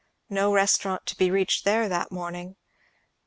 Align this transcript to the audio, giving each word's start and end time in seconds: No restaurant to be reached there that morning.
No 0.31 0.51
restaurant 0.51 1.05
to 1.05 1.15
be 1.15 1.29
reached 1.29 1.63
there 1.63 1.87
that 1.87 2.11
morning. 2.11 2.55